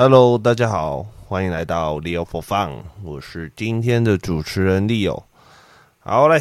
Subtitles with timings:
[0.00, 5.24] Hello，大家好，欢迎来到 Leo for Fun，我是今天的主持人 Leo。
[5.98, 6.40] 好嘞，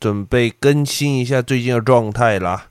[0.00, 2.68] 准备更新一下最近的状态啦。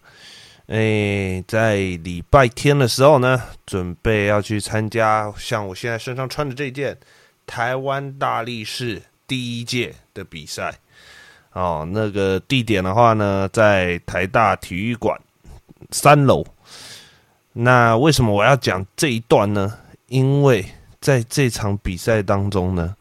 [0.66, 6.98] 诶，在礼拜天的时候呢，准备要去参加像我现在身上穿的这件
[7.46, 10.74] 台湾大力士第一届的比赛。
[11.52, 15.22] 哦，那个地点的话呢，在台大体育馆
[15.92, 16.44] 三楼。
[17.56, 19.72] 那为什么我要讲这一段呢？
[20.14, 20.64] 因为
[21.02, 22.96] 在这场比赛当中呢，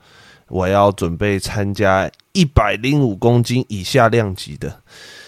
[0.49, 4.83] 我要准备参加一百零五公斤以下量级的，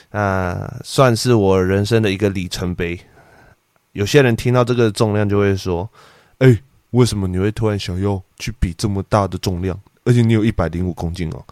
[0.09, 2.99] 啊，算是我人生的一个里程碑。
[3.93, 5.87] 有些人听到这个重量就会说
[6.41, 6.59] ：“哎，
[6.93, 9.79] 为什么你会突然想要去比这么大的重量？
[10.05, 11.45] 而且你有一百零五公斤哦。”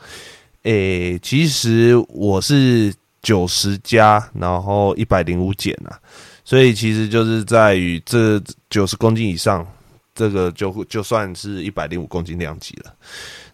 [0.64, 6.00] 哎，其实我是九十加，然后一百零五减啊，
[6.42, 9.66] 所以其实就是在于这九十公斤以上。
[10.14, 12.94] 这个就就算是一百零五公斤量级了。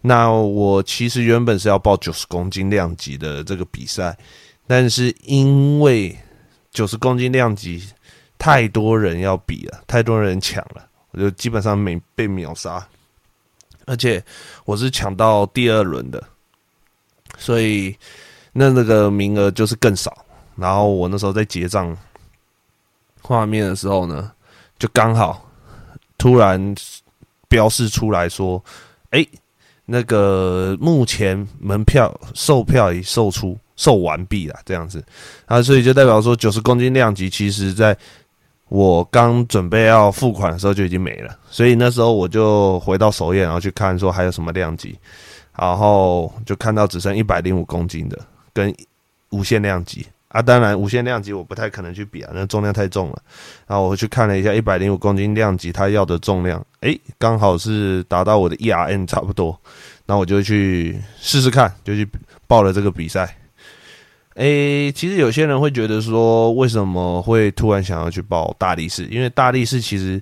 [0.01, 4.17] 那我其实原本是要报九十公斤量级的这个比赛，
[4.67, 6.17] 但是因为
[6.71, 7.87] 九十公斤量级
[8.37, 12.85] 太多人要比了，太多人抢了，我就基本上没被秒杀，
[13.85, 14.23] 而且
[14.65, 16.21] 我是抢到第二轮的，
[17.37, 17.95] 所以
[18.51, 20.25] 那那个名额就是更少。
[20.55, 21.97] 然后我那时候在结账
[23.21, 24.31] 画面的时候呢，
[24.77, 25.48] 就刚好。
[26.19, 26.75] 突然
[27.47, 28.63] 标示出来说
[29.09, 29.25] ：“哎，
[29.85, 35.03] 那个目前门票售票已售出，售完毕了。”这样子
[35.47, 37.97] 啊，所以就代表说九十公斤量级，其实在
[38.67, 41.35] 我刚准备要付款的时候就已经没了。
[41.49, 44.95] 所以那时候我就回到首页，然后去看说还有什么量级，
[45.57, 48.19] 然后就看到只剩一百零五公斤的
[48.53, 48.71] 跟
[49.31, 50.05] 无限量级。
[50.29, 53.21] 啊，当然，无限量级我不太可能去比啊，那重量太重了。
[53.67, 59.59] 然后我去看了一下一百零五公斤量级，他要的重量，诶，刚好是达到我的 ERM 差不多。
[60.05, 62.07] 那我就去试试看，就去
[62.45, 63.35] 报了这个比赛。
[64.35, 69.05] 诶，其实有些人会觉得说，为什么会突然想要去报大力士？
[69.05, 70.21] 因为大力士其实，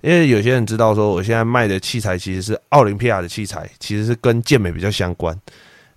[0.00, 5.38] 因为有些人知道说，我现在卖的器材其实是奥林匹亚的器材，其实是跟健美比较相关。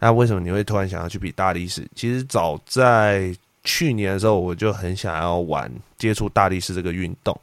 [0.05, 1.83] 那为什么你会突然想要去比大力士？
[1.95, 7.35] 其实早在去年的时候，我就很想要玩接触大力士这个运动，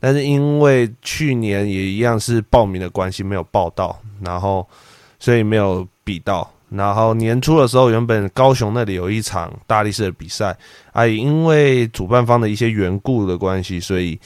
[0.00, 4.66] 但是因为去年也一样是报名的关系，没有报到，然后
[5.20, 6.50] 所以没有比到。
[6.70, 10.56] 然后年初的时候，原本高雄那里有一场大力士的比赛，
[10.92, 14.18] 啊，因为主办方的一些缘故的关系，所以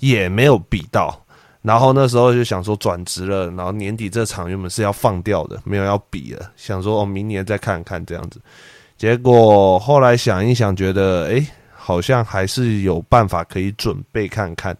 [0.00, 1.18] 也没有比到。
[1.62, 8.40] 然后那时候就想说转职了，然后年底这场原本是要放掉的，没有要比了，想说哦，明年再看看这样子。
[8.96, 14.76] 结果后来想一想，觉得诶，好像还是有办法可以准备看看。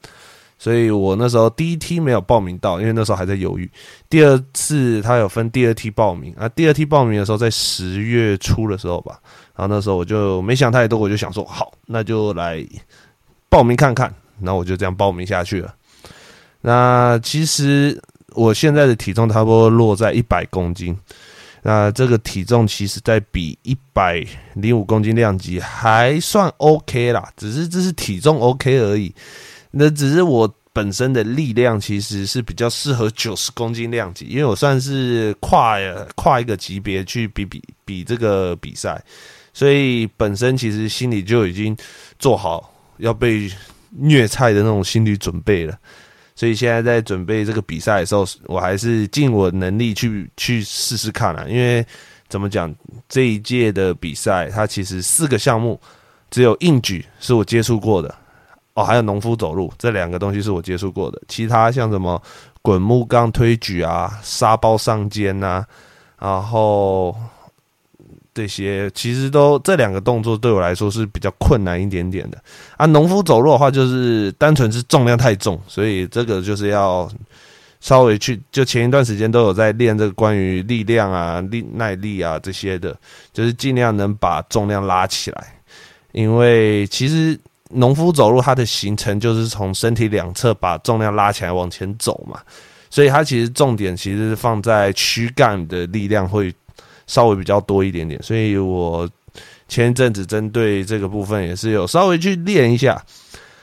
[0.58, 3.70] 所以我那时候第一梯没有报名到，因为那时候还在犹豫。
[4.10, 9.18] 第二次他有分第二梯报名啊，第二梯报名的时候在十月初的时候吧。
[9.56, 12.62] 然后那时候我就没想太多，我就想说好，那就来
[13.48, 14.12] 报名看看。
[14.38, 15.74] 然后我就这样报名下去了。
[16.60, 18.00] 那其实
[18.34, 20.96] 我现在的体重差不多落在一百公斤，
[21.62, 29.14] 那这个体重其实在比一百零五公斤量级还算 OK 啦，只是这是体重 OK 而已。
[29.70, 35.78] 那只是我本身的力量其实是比较适合九十公斤量级，因为我算是跨
[36.14, 39.02] 跨一个级别去比比比这个比赛，
[39.52, 41.76] 所以本身其实心里就已经
[42.18, 43.50] 做好要被
[43.90, 45.76] 虐菜的那种心理准备了。
[46.40, 51.44] 所以现在在准备这个比赛的时候，我还是尽我能力去去试试看啊。
[51.46, 51.84] 因为
[52.30, 52.74] 怎么讲，
[53.10, 55.78] 这一届的比赛它其实四个项目，
[56.30, 58.14] 只有硬举是我接触过的
[58.72, 61.20] 哦，还有农夫走路这两个东西是我接触过的。
[61.28, 62.18] 其他像什么
[62.62, 65.62] 滚木杠推举啊、沙包上肩呐，
[66.18, 67.14] 然后。
[68.40, 72.42] 这些其实都这两个动作对我来说是比较困难一点点的
[72.78, 72.86] 啊。
[72.86, 77.06] 农夫走路的话，就是单纯是重量太重，所以这个就是要
[77.80, 82.96] 稍微去，就前一段时间都有在练这个关于力量啊、力耐力啊这些的，
[83.30, 85.44] 就是尽量能把重量拉起来。
[86.12, 87.38] 因为其实
[87.68, 92.40] 农夫走路它的行程就是从身体两侧把重量拉起来往前走嘛，
[92.88, 96.50] 所以它其实重点其实是放在躯干的力量会。
[97.10, 99.10] 稍微比较多一点点，所以我
[99.66, 103.02] 前一阵子针对这个部分也是有稍微去练一下。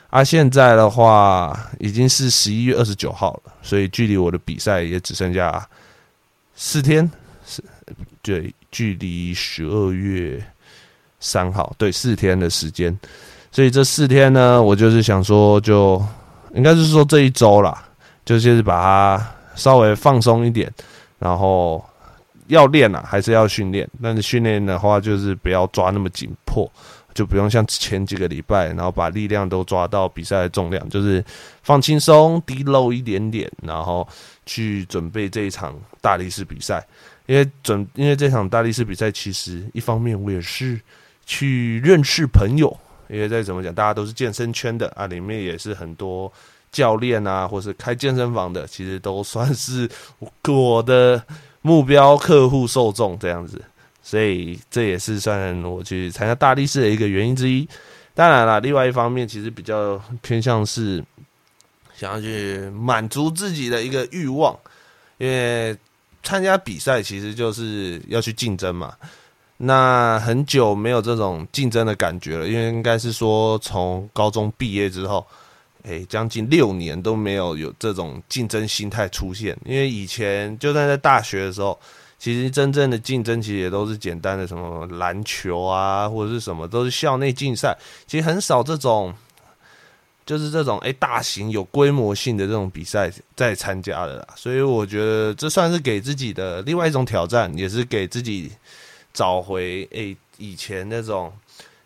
[0.09, 5.65] 啊，现在的话已经是十一月二十九号了，所以距离我的比赛也只剩下
[6.55, 7.09] 四天，
[7.45, 7.63] 是，
[8.21, 10.41] 对，距离十二月
[11.19, 12.97] 三号，对，四天的时间。
[13.51, 16.03] 所以这四天呢，我就是想说，就
[16.53, 17.83] 应该是说这一周啦，
[18.25, 20.71] 就是把它稍微放松一点，
[21.19, 21.83] 然后
[22.47, 26.71] 要练啊，还是要训练，但是训练的话就是不要抓那么紧迫。
[27.13, 31.25] 就不用像前几个礼拜，然后把力量都抓到比赛的重量，就是
[31.63, 34.07] 放轻松，低漏一点点，然后
[34.45, 36.85] 去准备这一场大力士比赛。
[37.25, 40.79] 因为准，因为这场大力士比赛，其实一方面我也是
[41.25, 42.77] 去认识朋友，
[43.09, 46.31] 因为再怎么讲，大家都是健身圈的啊，里面也是很多
[46.71, 49.89] 教练啊，或是开健身房的，其实都算是
[50.47, 51.19] 我的
[51.67, 53.61] 目标客户受众这样子。
[54.01, 57.67] 所以这也是算我去参加大力士的一个原因之一。
[58.15, 61.03] 当然了，另外一方面其实比较偏向是
[61.93, 64.57] 想要去满足自己的一个欲望，
[65.17, 65.75] 因为
[66.23, 68.95] 参加比赛其实就是要去竞争嘛。
[69.57, 75.27] 那很久没有这种竞争的感觉了，因为应该是说从高中毕业之后，
[75.87, 79.57] 诶，将近六年都没有有这种竞争心态出现。
[79.65, 81.79] 因为以前就算在大学的时候。
[82.19, 87.77] 其实真正的竞争，其实也都是简单的，什么篮球啊，或者是什么，都是校内竞赛。
[88.07, 89.13] 其实很少这种，
[90.25, 94.27] 就是这种诶、大型有规模性的这种比赛在参加的啦。
[94.35, 98.51] 所以我觉得这算是给自己的另外一种挑战，也是给自己
[99.13, 101.31] 找回诶、以前那种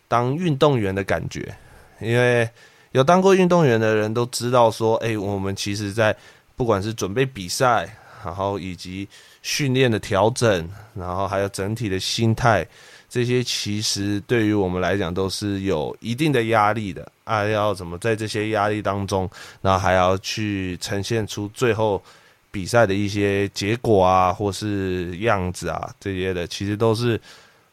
[0.08, 1.54] 当运动员的感觉。
[2.00, 2.48] 因为
[2.92, 6.14] 有当过运动员的人都知道说，诶、欸，我们其实在
[6.56, 7.88] 不管是准备比赛，
[8.24, 9.08] 然后以及
[9.42, 12.66] 训练的调整，然后还有整体的心态，
[13.08, 17.44] 这些其实对于我们来讲都是有一定的压力的啊！
[17.44, 19.28] 要怎么在这些压力当中，
[19.60, 22.02] 然后还要去呈现出最后
[22.50, 27.20] 比赛的一些结果啊，或是样子啊，这些的，其实都是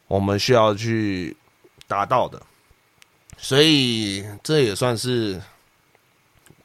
[0.07, 1.35] 我们需要去
[1.87, 2.41] 达到的。
[3.39, 5.41] 所以这也算是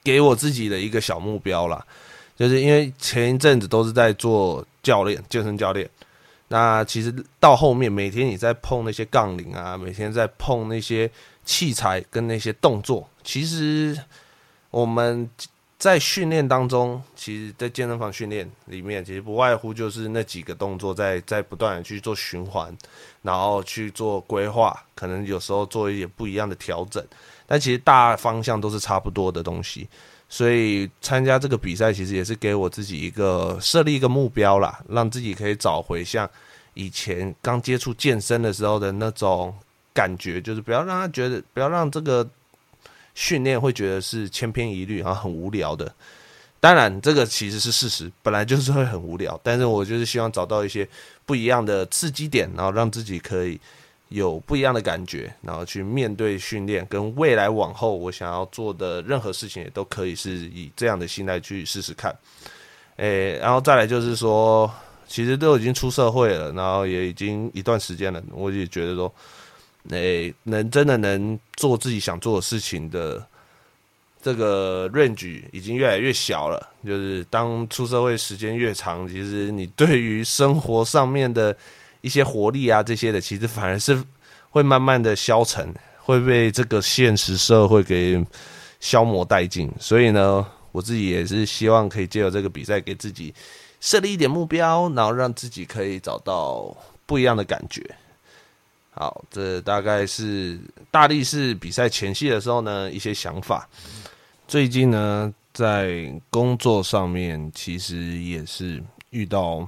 [0.02, 1.84] 给我自己的一个小目标啦。
[2.36, 5.88] 就是因为前一阵子都是在做教练、健身教练，
[6.48, 11.08] 那其实到后面每天你在碰那些杠铃啊，每天在碰那些
[11.44, 13.96] 器材跟那些动作，其实
[14.70, 15.30] 我们
[15.78, 22.74] 在训练当中，其实，在健身房训练里面，其实不外乎就是那几个动作在在不断的去做循环，
[23.22, 27.04] 然后去做规划，可能有时候做一点不一样的调整，
[27.46, 29.88] 但其实大方向都是差不多的东西。
[30.26, 36.28] 所以参加这个比赛，其实也是给我自己一个设立一个目标啦，让自己可以找回像
[36.72, 39.54] 以前刚接触健身的时候的那种
[39.92, 42.26] 感觉，就是不要让他觉得，不要让这个
[43.14, 45.92] 训练会觉得是千篇一律，然后很无聊的。
[46.60, 49.38] 当然，这个其实是事实，本来就是会很无聊。
[49.42, 50.88] 但是我就是希望找到一些
[51.26, 53.60] 不一样的刺激点，然后让自己可以。
[54.10, 62.14] 有不一样的感觉，然后去面对训练，跟未来往后我想要做的任何事情，也都可以是以这样的心态去试试看。
[62.96, 64.70] 诶、然后再来就是说，
[65.08, 69.12] 其实都已经出社会了，然后也已经一段时间了，我也觉得说，
[69.90, 73.24] 诶、能真的能做自己想做的事情的
[74.22, 76.70] 这个 range 已经越来越小了。
[76.84, 81.56] 就是当出社会时间越长，其实你对于生活上面的。
[82.04, 83.98] 一些活力啊，这些的其实反而是
[84.50, 85.66] 会慢慢的消沉，
[86.02, 88.22] 会被这个现实社会给
[88.78, 89.72] 消磨殆尽。
[89.80, 93.32] 所以呢，我自己也是希望可以借由这个比赛，给自己
[93.80, 97.82] 设立一点目标，然后让自己可以找到不一样的感觉。
[98.94, 100.58] 好，这大概是
[100.90, 103.68] 大力士比赛前夕的时候呢，一些想法。
[104.46, 109.66] 最近呢，在工作上面其实也是遇到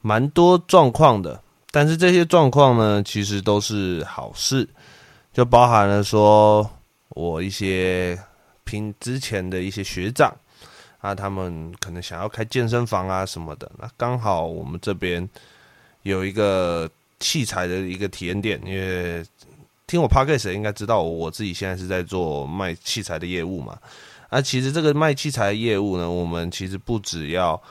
[0.00, 1.38] 蛮多状况的。
[1.70, 4.66] 但是这些状况呢，其实都是好事，
[5.34, 6.66] 就包含了说
[7.10, 8.18] 我一些
[8.64, 10.34] 拼之前的一些学长
[10.98, 15.28] 啊，他们可能想要开健身房啊什么的，那刚好我们这边
[16.04, 16.88] 有一个
[17.20, 19.24] 器材的一个体验店，因为
[19.86, 23.78] 听我 podcast 应该知道，我自己现在是在做卖器材的业务嘛。
[24.28, 27.62] 啊，其实这个卖器材的业务呢，我们其实不只要。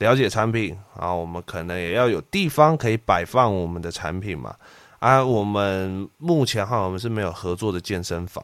[0.00, 4.56] 了解产品啊，我们可能也要有地方可以摆放我们的产品嘛。
[4.98, 8.42] 啊，我们目前哈，我们是没有合作的健身房，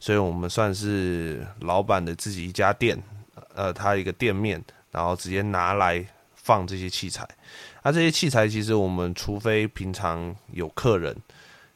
[0.00, 2.98] 所以我们算是老板的自己一家店，
[3.54, 6.02] 呃，他一个店面，然后直接拿来
[6.36, 7.28] 放这些器材。
[7.84, 11.14] 啊，这些器材其实我们除非平常有客人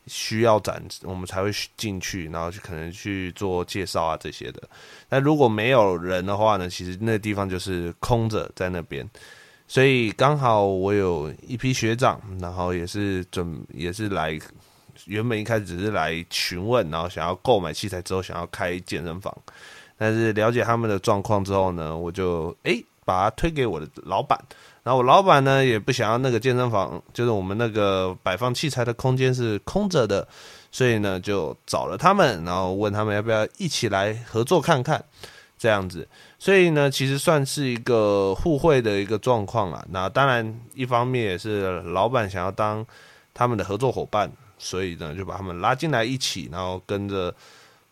[0.07, 4.63] 需要展，我们才会进去，然后去可能去做介绍啊这些的。
[5.11, 9.07] 那如果没有人的话呢，其实那地方就是空着在那边。
[9.67, 14.39] 所以刚好我有一批学长，然后也是准也是来，
[15.05, 19.37] 原本一开始只是来询问，然后想要购买器材之后想要开健身房。
[19.99, 24.43] 但是了解他们的状况之后呢，我就诶、把它推给我的老板。
[24.89, 30.27] 然后我老板呢也不想要那个健身房，就是我们那个摆放器材的空间是空着的，
[30.73, 35.05] 所以呢就找了他们，然后问他们要不要一起来合作看看，
[35.59, 36.09] 这样子。
[36.39, 39.85] 所以呢，其实算是一个互惠的一个状况啦。
[39.91, 42.83] 那当然，一方面也是老板想要当
[43.35, 47.35] 他们的合作伙伴，所以呢就把他们拉进来一起，然后跟着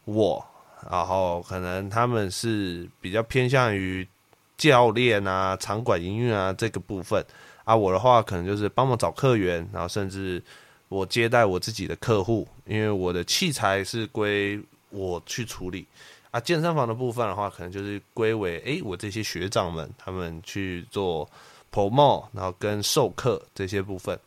[0.07, 0.43] 我，
[0.91, 4.09] 然后可能他们是比较偏向于。
[4.57, 7.25] 教练啊，场馆营运啊，这个部分
[7.65, 10.43] 啊，我的话可能就是帮忙找客源，然后甚至
[10.89, 14.61] 我接待我自己的客户，因为我的器材是归
[14.91, 15.87] 我去处理
[16.31, 16.41] 啊。
[16.41, 21.29] 健身房的部分的话，可能就是归为诶，我这些学长们他们去做
[21.73, 24.19] promote，然后跟授课这些部分。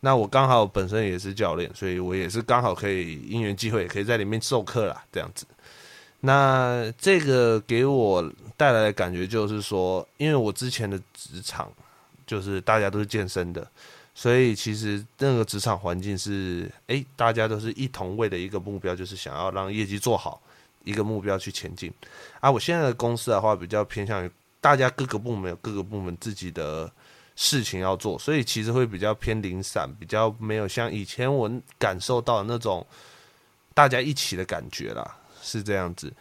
[0.00, 5.46] 那我刚好本身也是教练，所以我也是刚好可以因缘机会，也可以在里面授课啦，这样子。
[6.20, 8.22] 那这个给我
[8.56, 11.70] 带来的感觉就是说，因为我之前的职场
[12.26, 13.66] 就是大家都是健身的，
[14.14, 20.40] 所以其实那个职场环境是，诶，大家都是一同为的一个目标，就是想要让业绩做好，
[20.84, 21.92] 一个目标去前进。
[22.40, 26.90] 啊，我现在的公司的话，比较偏向于大家各个部门有各个部门自己的
[27.36, 32.86] 事情要做，所以其实会比较偏零散，比较没有像以前我感受到的那种
[33.74, 35.16] 大家一起的感觉啦。
[35.42, 36.12] 是这样子，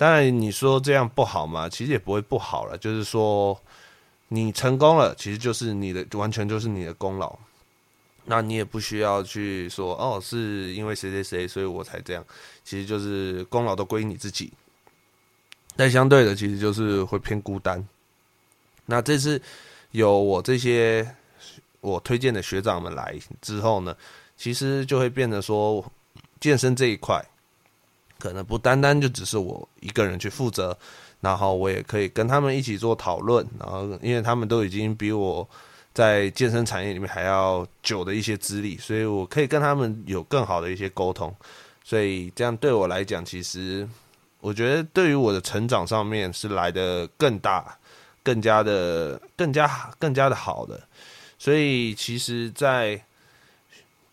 [0.00, 1.68] 当然你说这样不好吗？
[1.68, 2.78] 其实也不会不好了。
[2.78, 3.60] 就是说，
[4.28, 7.38] 你成功了，其实就是你的，完全就是你的功劳。
[8.24, 12.24] 那你也不需要去说哦，是因为谁谁谁，所以我才这样。
[12.64, 14.50] 其实就是功劳都归你自己。
[15.76, 17.86] 但相对的，其实就是会偏孤单。
[18.86, 19.38] 那这次
[19.90, 21.06] 有我这些
[21.82, 23.94] 我推荐的学长们来之后呢，
[24.34, 25.84] 其实就会变得说，
[26.40, 27.22] 健身这一块。
[28.20, 30.76] 可能不单单就只是我一个人去负责，
[31.20, 35.48] 然后我也可以跟他们一起做讨论，然后因为他们都已经比我
[35.92, 41.34] 在健身产业里面还要久的一些资历，所以我可以跟他们有更好的一些沟通，
[41.82, 43.88] 所以这样对我来讲，其实
[44.40, 47.76] 我觉得对于我的成长上面是来得更大、
[48.22, 50.80] 更加的、更加、更加的好的，
[51.38, 53.02] 所以其实，在。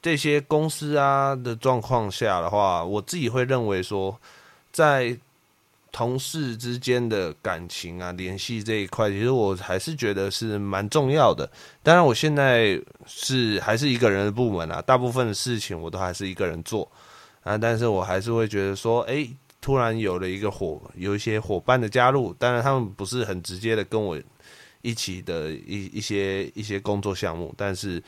[0.07, 4.17] 这些公司啊的状况下的话，我自己会认为说，
[4.71, 5.17] 在
[5.91, 11.51] 同事之间的感情啊、联系这一块，其实我还是觉得是蛮重要的。
[11.83, 16.89] 当然，我现在是还是一个人的部门啊，大部分的事情我都还是一个人做
[17.43, 17.57] 啊。
[17.57, 19.27] 但是我还是会觉得说，哎，
[19.59, 24.17] 突然有了一个伙，有一些伙伴的加入，当然他们不是很直接的跟我
[24.81, 28.01] 一起的一一些一些工作项目，但是。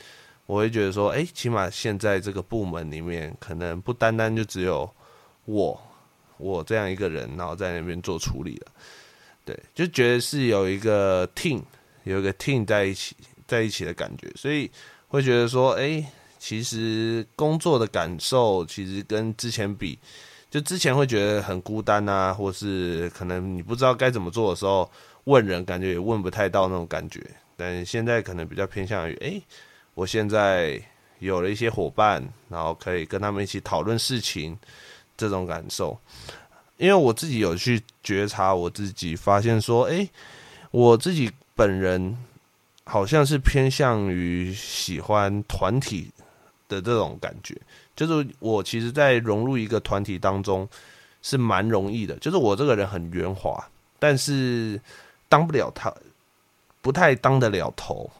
[0.50, 4.92] 我会觉得说，哎，起码现在这个部门里面，可能不单单就只有
[5.44, 5.80] 我，
[6.38, 8.72] 我这样一个人，然后在那边做处理了，
[9.44, 11.62] 对，就觉得是有一个 team，
[12.02, 13.14] 有一个 team 在一起，
[13.46, 14.68] 在一起的感觉，所以
[15.06, 16.04] 会觉得说，哎，
[16.40, 19.96] 其实工作的感受，其实跟之前比，
[20.50, 24.90] 就之前会觉得很孤单啊，或是可能你不知道该怎么做的时候，
[25.22, 27.24] 问人感觉也问不太到那种感觉，
[27.56, 29.40] 但现在可能比较偏向于，哎。
[30.00, 30.80] 我现在
[31.18, 34.58] 有了一些伙伴，然后可以跟他们一起讨论事情，
[35.14, 35.98] 这种感受。
[36.78, 40.08] 因为我自己有去觉察我自己，发现说，哎，
[40.70, 42.16] 我自己本人
[42.84, 46.10] 好像是偏向于喜欢团体
[46.66, 47.54] 的这种感觉。
[47.94, 50.66] 就是我其实，在融入一个团体当中
[51.20, 52.16] 是蛮容易的。
[52.20, 53.62] 就是我这个人很圆滑，
[53.98, 54.80] 但是
[55.28, 55.92] 当不了他，
[56.80, 58.10] 不太当得了头。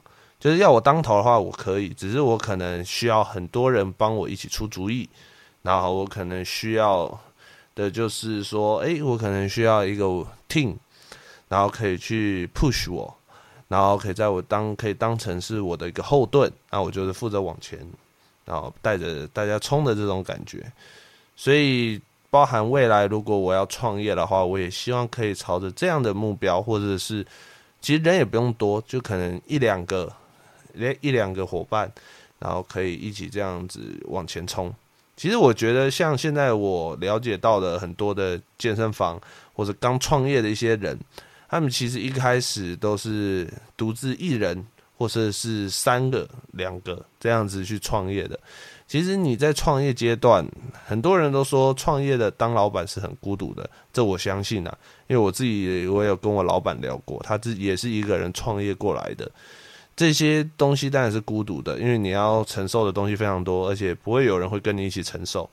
[0.41, 5.07] 就是要我当头的话，我可以，只是我可能需要很多人帮我一起出主意，
[5.61, 7.21] 然后我可能需要
[7.75, 10.03] 的就是说，诶，我可能需要一个
[10.49, 10.73] team，
[11.47, 13.15] 然后可以去 push 我，
[13.67, 17.77] 然后可以在我当可以当成是我的一个后盾，那我就是负责往前，
[18.43, 20.65] 然后带着大家冲的这种感觉。
[21.35, 27.23] 所以，包含未来如果我要创业的话，我也希望可以朝着这样的目标，或者是
[27.79, 30.11] 其实人也不用多，就可能一两个。
[30.73, 31.91] 连一两个伙伴，
[32.39, 34.73] 然后可以一起这样子往前冲。
[35.17, 39.21] 其实我觉得，像现在我了解到的很多的健身房
[39.53, 40.97] 或者刚创业的一些人，
[41.47, 43.47] 他们其实一开始都是
[43.77, 44.65] 独自一人，
[44.97, 48.39] 或者是三个、两个这样子去创业的。
[48.87, 50.45] 其实你在创业阶段，
[50.87, 59.29] 很多人都说创业的当老板是很孤独的，这我相信啊，因为我自己我有跟我老板聊过，他自己也是一个人创业过来的。
[60.01, 65.47] 这些东西当然是孤独的，因为你要承受的东西非常多，而且不会有人会跟你一起承受。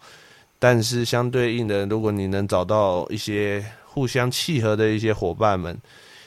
[0.59, 5.79] 但是相对应的，如果你能找到一些互相契合的一些伙伴们，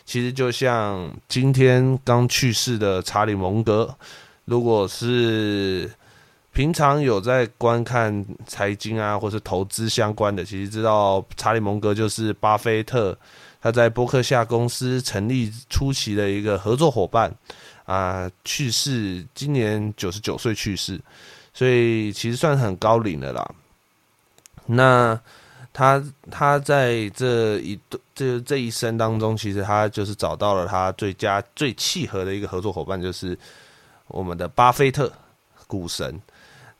[0.06, 3.92] 其实就像今天刚去世的查理蒙格，
[4.46, 5.90] 如果是
[6.54, 13.18] 平常有在观看财经啊，或是投资相关的，其实知道查理蒙格就是巴菲特
[13.60, 17.34] 他在伯克夏公司成立初期的一个合作伙伴
[17.92, 20.98] 啊，去世，今年九十九岁去世，
[21.54, 23.52] 所以其实算很高龄的啦。
[24.66, 25.20] 那
[25.74, 27.78] 他他在这一
[28.16, 33.38] 这这一生当中，其实他就是找到了他最佳最契合的一个合作伙伴，就是
[34.08, 35.12] 我们的巴菲特
[35.68, 36.18] 股神。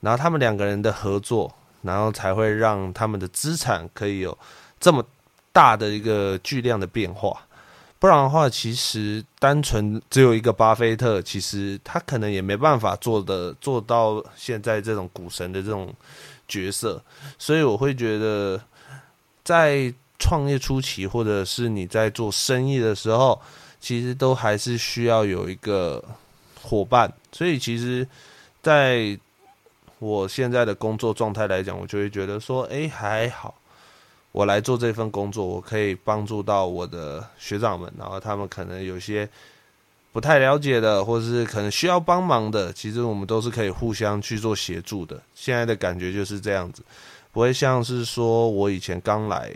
[0.00, 4.36] 然后他们两个人的合作，然后才会让他们的资产可以有
[4.80, 5.04] 这么
[5.52, 7.38] 大的一个巨量的变化。
[8.02, 15.94] 不然的话，其实单纯只有一个巴菲特，其实他可能也没办法做的做到现在这种股神的这种。
[16.48, 17.02] 角色，
[17.38, 18.60] 所以我会觉得，
[19.42, 23.40] 在创业初期，或者是你在做生意的时候，
[23.80, 26.04] 其实都还是需要有一个
[26.60, 27.10] 伙伴。
[27.30, 28.06] 所以，其实
[28.60, 29.18] 在
[29.98, 33.54] 我现在的工作状态来讲，我就会觉得说，哎，还好，
[34.32, 39.28] 我来做这份工作，我可以帮助到我的学长们，然后他们可能有些。
[40.12, 45.18] 不太了解的，或者是可能需要帮忙的，其实我们都是可以互相去做协助的。
[45.34, 46.82] 现在的感觉就是这样子，
[47.32, 49.50] 不会像是说我以前刚来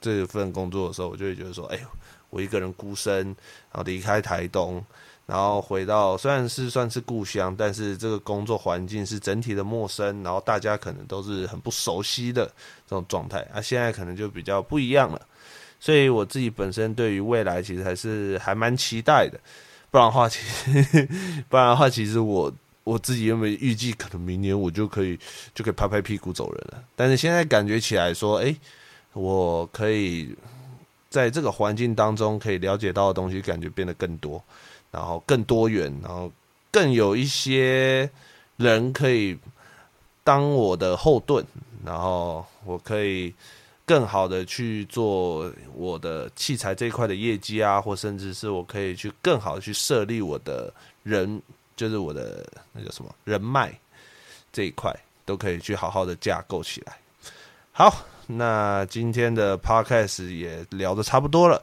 [0.00, 1.86] 这份工作的时候，我就会觉得说，哎呦，
[2.30, 4.84] 我一个人孤身，然后离开台东，
[5.32, 12.44] 然后回到虽然是算是故乡，但是这个工作环境是整体的陌生，然后大家可能都是很不熟悉的
[12.86, 13.38] 这种状态。
[13.50, 15.18] 啊，现在可能就比较不一样了，
[15.80, 19.40] 所以我自己本身对于未来其实还是还蛮期待的。
[19.90, 21.08] 不然的话，其实
[21.48, 22.52] 不然的话，其实我
[22.84, 25.18] 我自己原本预计可能明年我就可以
[25.54, 26.84] 就可以拍拍屁股走人了。
[26.94, 28.54] 但是现在感觉起来说，哎，
[29.14, 30.36] 我可以
[31.08, 34.42] 在这个环境当中可以了解到的东西，感觉变得更多，
[34.92, 36.30] 然后更多元，然后
[36.70, 38.08] 更有一些
[38.56, 39.36] 人可以
[40.22, 41.44] 当我的后盾，
[41.84, 43.34] 然后我可以。
[43.84, 51.42] 更好的去做我的器材这一块的业绩啊，或甚至是我可以去更好的去设立我的人，
[51.74, 53.76] 就是我的那个什么人脉
[54.52, 54.94] 这一块，
[55.26, 56.96] 都可以去好好的架构起来。
[57.72, 57.92] 好，
[58.28, 61.60] 那今天的 podcast 也聊得差不多了，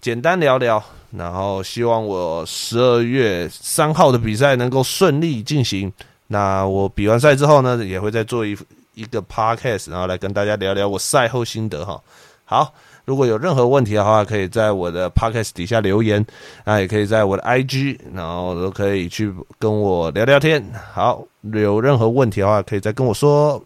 [0.00, 5.92] 简单聊聊，然后希望我十二月三号的比赛能够顺利进行。
[6.26, 8.56] 那我比完赛之后呢，也会再做一。
[8.94, 11.98] 一个 podcast，然后来跟大家聊聊我赛后心得哈。
[12.44, 12.74] 好，
[13.06, 16.22] 如果有任何问题的话，可以在我的 podcast 底下留言，
[16.64, 20.62] 啊，也可以在我的 IG，然后都可以去跟我聊聊天。
[20.92, 23.62] 好，有任何问题的话，可以再跟我说。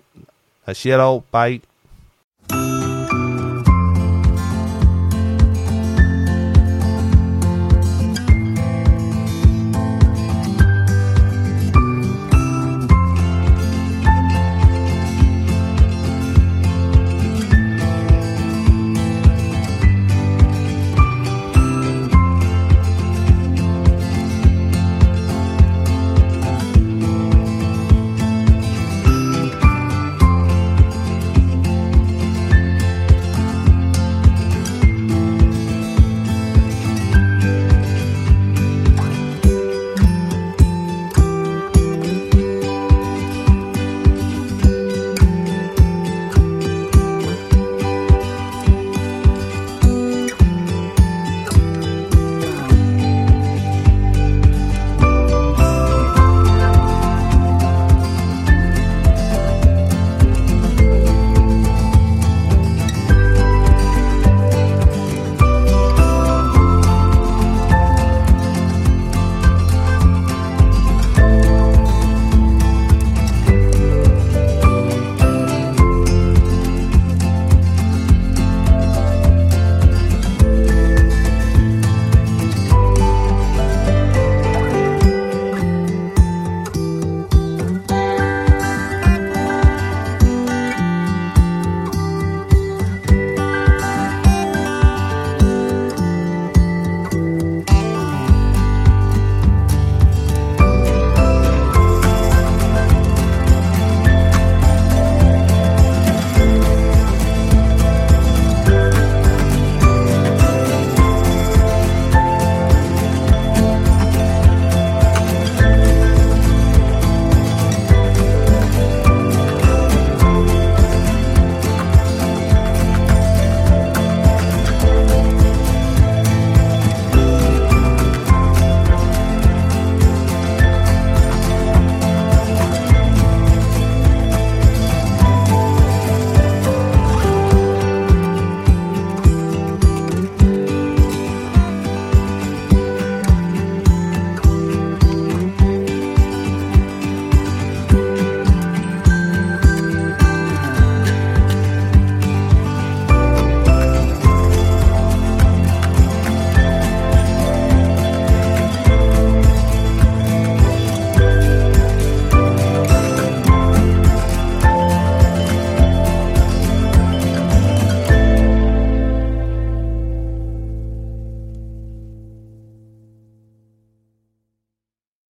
[0.67, 1.59] 啊，谢喽，拜。